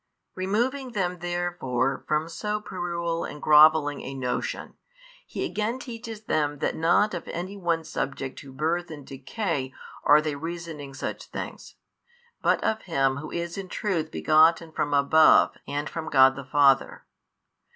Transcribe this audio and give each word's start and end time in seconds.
Removing 0.33 0.93
them 0.93 1.19
therefore 1.19 2.03
from 2.07 2.27
so 2.27 2.59
puerile 2.59 3.23
and 3.23 3.39
grovelling 3.39 4.01
a 4.01 4.15
notion, 4.15 4.73
He 5.27 5.45
again 5.45 5.77
teaches 5.77 6.23
them 6.23 6.57
that 6.57 6.75
not 6.75 7.13
of 7.13 7.27
any 7.27 7.55
one 7.55 7.83
subject 7.83 8.39
to 8.39 8.51
birth 8.51 8.89
and 8.89 9.05
decay 9.05 9.71
are 10.03 10.19
they 10.19 10.33
reasoning 10.33 10.95
such 10.95 11.25
things, 11.27 11.75
but 12.41 12.63
of 12.63 12.81
Him 12.81 13.17
Who 13.17 13.29
is 13.29 13.59
in 13.59 13.67
truth 13.69 14.09
begotten 14.09 14.71
from 14.71 14.91
above 14.95 15.51
and 15.67 15.87
from 15.87 16.09
God 16.09 16.35
the 16.35 16.45
Father. 16.45 17.05